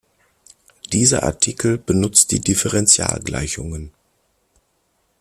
[0.93, 3.93] Dieser Artikel benutzt die Differentialgleichungen.